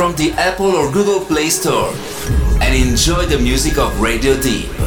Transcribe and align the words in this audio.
From 0.00 0.16
the 0.16 0.32
Apple 0.38 0.74
or 0.74 0.90
Google 0.90 1.20
Play 1.20 1.50
Store 1.50 1.92
and 2.62 2.74
enjoy 2.74 3.26
the 3.26 3.38
music 3.38 3.76
of 3.76 4.00
Radio 4.00 4.34
Deep. 4.40 4.79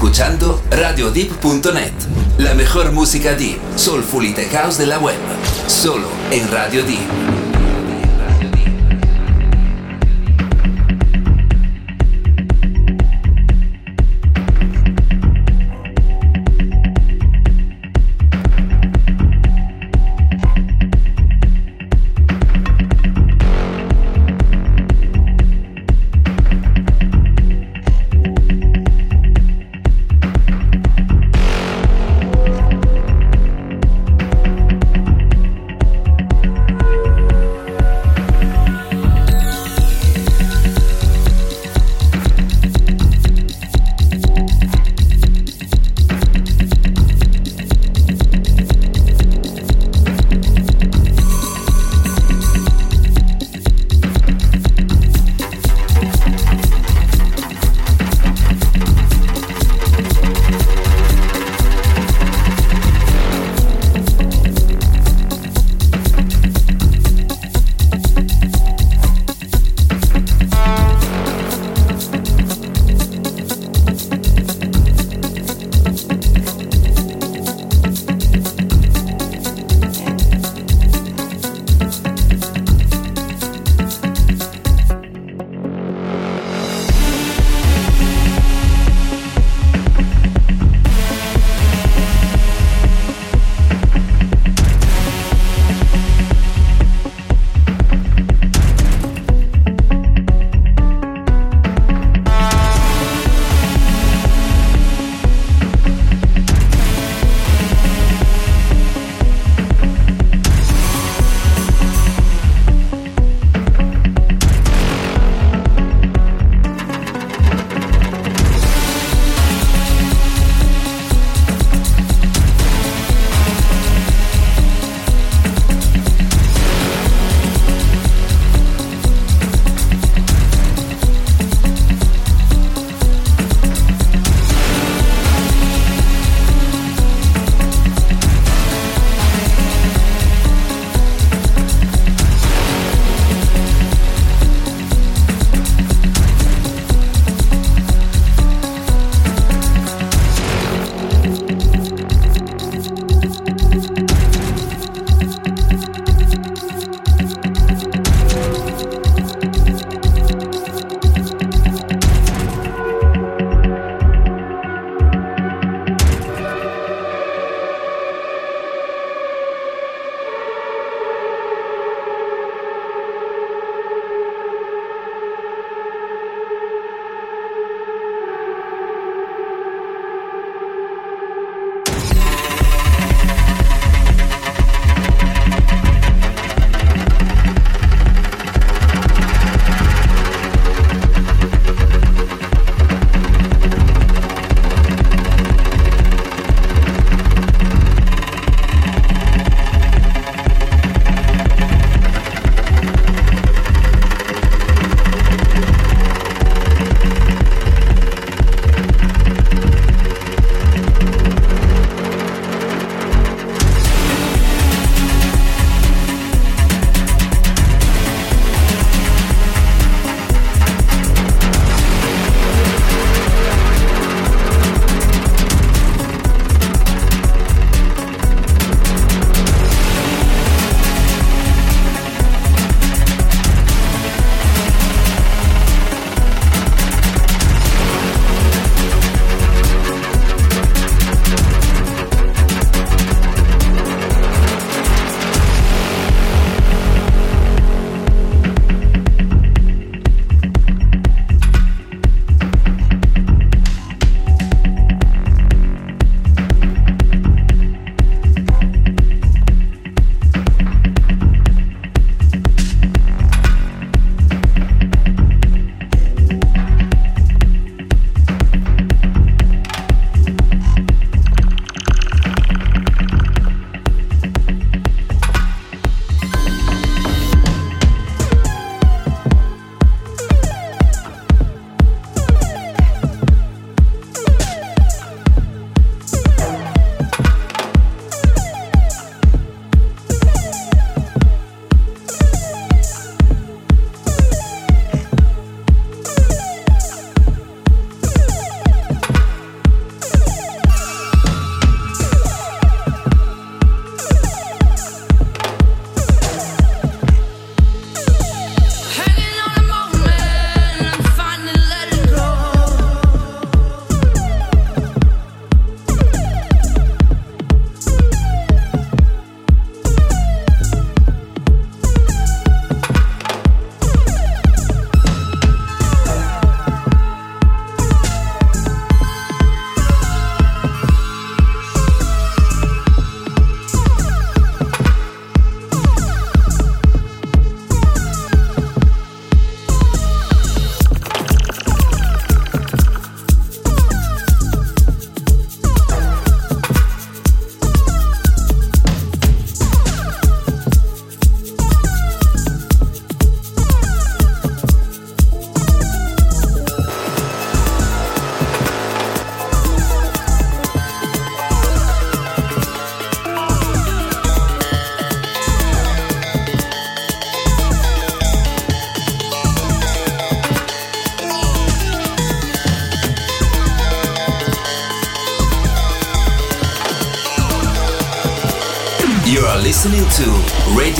Escuchando 0.00 0.62
RadioDeep.net, 0.70 1.92
la 2.38 2.54
mejor 2.54 2.90
música 2.90 3.34
deep, 3.34 3.58
soulful 3.76 4.24
y 4.24 4.32
tech 4.32 4.50
house 4.50 4.78
de 4.78 4.86
la 4.86 4.98
web, 4.98 5.18
solo 5.66 6.08
en 6.30 6.50
Radio 6.50 6.82
Deep. 6.82 7.39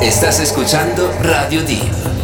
Estás 0.00 0.38
escuchando 0.38 1.12
Radio 1.24 1.64
D. 1.64 2.17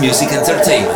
music 0.00 0.30
entertainment. 0.32 0.87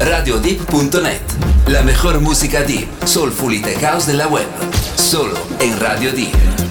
RadioDeep.net. 0.00 1.20
La 1.68 1.82
mejor 1.82 2.20
música 2.20 2.62
deep, 2.62 2.88
soulful 3.04 3.54
y 3.54 3.62
tech 3.62 3.80
house 3.80 4.06
de 4.06 4.14
la 4.14 4.26
web. 4.26 4.46
Solo 4.96 5.38
en 5.60 5.78
Radio 5.78 6.12
Deep. 6.12 6.67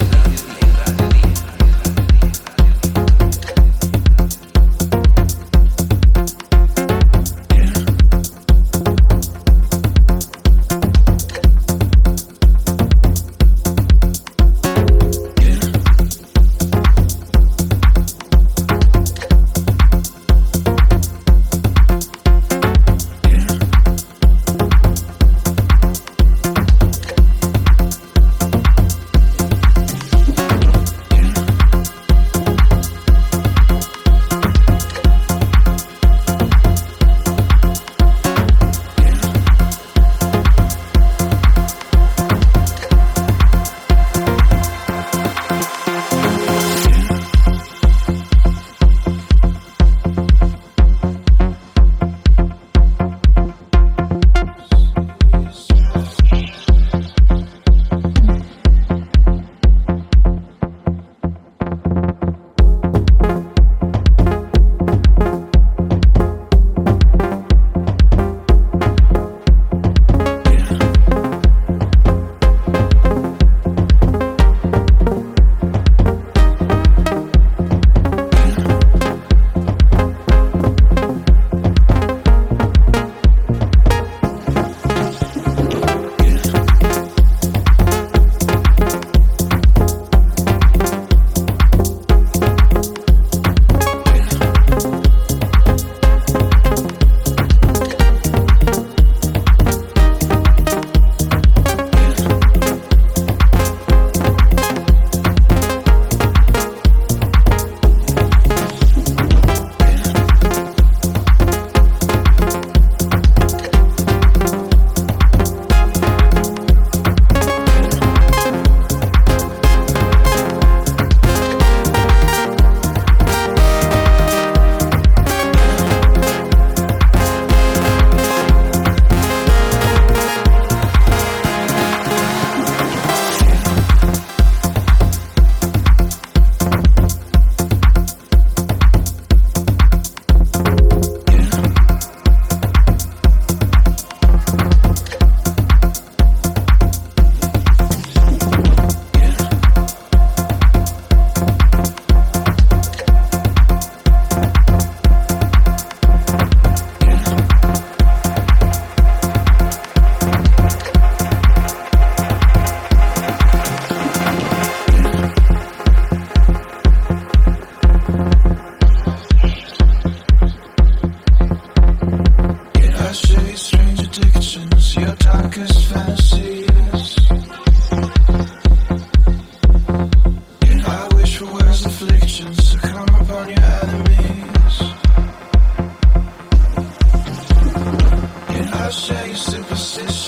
is 190.00 190.27